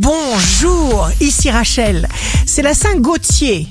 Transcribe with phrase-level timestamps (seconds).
[0.00, 2.08] Bonjour, ici Rachel.
[2.46, 3.68] C'est la Saint Gauthier.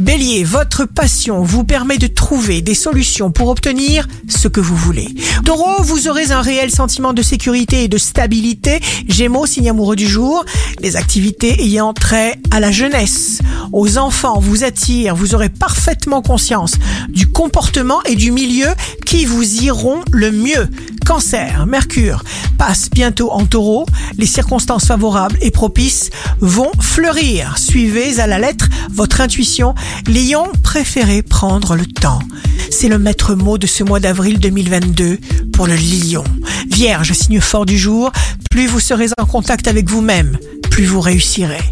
[0.00, 5.08] Bélier, votre passion vous permet de trouver des solutions pour obtenir ce que vous voulez.
[5.44, 8.78] Taureau, vous aurez un réel sentiment de sécurité et de stabilité.
[9.08, 10.44] Gémeaux, signe amoureux du jour,
[10.80, 13.40] les activités ayant trait à la jeunesse,
[13.72, 16.74] aux enfants vous attirent, vous aurez parfaitement conscience
[17.08, 18.68] du comportement et du milieu
[19.04, 20.68] qui vous iront le mieux.
[21.04, 22.22] Cancer, Mercure
[22.58, 23.86] passe bientôt en taureau,
[24.18, 27.58] les circonstances favorables et propices vont fleurir.
[27.58, 29.74] Suivez à la lettre votre intuition.
[30.06, 32.20] Lion, préférez prendre le temps.
[32.70, 35.18] C'est le maître mot de ce mois d'avril 2022
[35.52, 36.24] pour le lion.
[36.70, 38.12] Vierge, signe fort du jour,
[38.50, 40.38] plus vous serez en contact avec vous-même,
[40.70, 41.62] plus vous réussirez.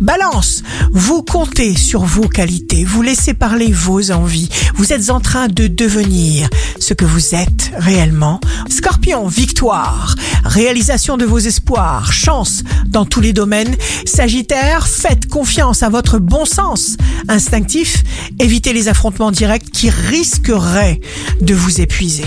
[0.00, 5.48] Balance, vous comptez sur vos qualités, vous laissez parler vos envies, vous êtes en train
[5.48, 6.48] de devenir
[6.90, 8.40] ce que vous êtes réellement.
[8.68, 13.76] Scorpion, victoire, réalisation de vos espoirs, chance dans tous les domaines.
[14.06, 16.96] Sagittaire, faites confiance à votre bon sens
[17.28, 18.02] instinctif,
[18.40, 21.00] évitez les affrontements directs qui risqueraient
[21.40, 22.26] de vous épuiser.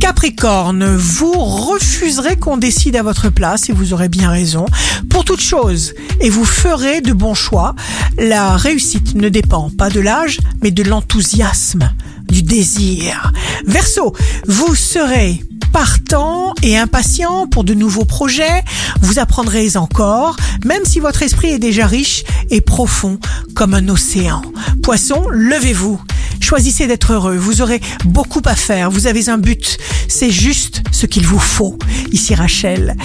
[0.00, 4.66] Capricorne, vous refuserez qu'on décide à votre place et vous aurez bien raison
[5.08, 7.76] pour toute chose et vous ferez de bons choix.
[8.18, 11.90] La réussite ne dépend pas de l'âge mais de l'enthousiasme,
[12.30, 13.32] du désir.
[13.66, 14.14] Verseau,
[14.46, 15.42] vous serez
[15.72, 18.64] partant et impatient pour de nouveaux projets,
[19.02, 23.18] vous apprendrez encore, même si votre esprit est déjà riche et profond
[23.54, 24.42] comme un océan.
[24.82, 26.00] Poisson, levez-vous.
[26.40, 29.78] Choisissez d'être heureux, vous aurez beaucoup à faire, vous avez un but,
[30.08, 31.78] c'est juste ce qu'il vous faut.
[32.12, 32.96] Ici Rachel,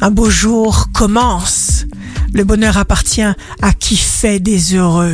[0.00, 1.84] un beau jour commence.
[2.32, 5.12] Le bonheur appartient à qui fait des heureux.